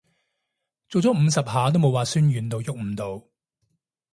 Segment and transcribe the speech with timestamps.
[0.89, 3.21] 做咗五十下都冇話痠軟到郁唔到